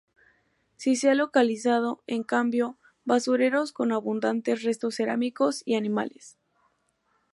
[0.77, 6.39] Si se ha localizado, en cambio, basureros con abundantes restos cerámicos y animales.